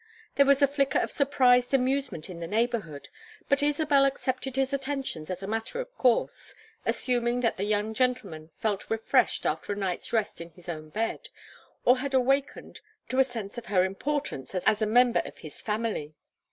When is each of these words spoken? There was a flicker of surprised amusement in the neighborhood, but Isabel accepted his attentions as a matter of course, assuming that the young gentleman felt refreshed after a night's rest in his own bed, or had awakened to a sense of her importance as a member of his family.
There 0.33 0.47
was 0.47 0.63
a 0.63 0.67
flicker 0.67 0.97
of 0.97 1.11
surprised 1.11 1.75
amusement 1.75 2.27
in 2.27 2.39
the 2.39 2.47
neighborhood, 2.47 3.07
but 3.47 3.61
Isabel 3.61 4.03
accepted 4.03 4.55
his 4.55 4.73
attentions 4.73 5.29
as 5.29 5.43
a 5.43 5.47
matter 5.47 5.79
of 5.79 5.95
course, 5.95 6.55
assuming 6.87 7.41
that 7.41 7.57
the 7.57 7.65
young 7.65 7.93
gentleman 7.93 8.49
felt 8.57 8.89
refreshed 8.89 9.45
after 9.45 9.73
a 9.73 9.75
night's 9.75 10.11
rest 10.11 10.41
in 10.41 10.49
his 10.49 10.67
own 10.67 10.89
bed, 10.89 11.29
or 11.85 11.99
had 11.99 12.15
awakened 12.15 12.81
to 13.09 13.19
a 13.19 13.23
sense 13.23 13.59
of 13.59 13.67
her 13.67 13.85
importance 13.85 14.55
as 14.55 14.81
a 14.81 14.87
member 14.87 15.21
of 15.23 15.37
his 15.37 15.61
family. 15.61 16.15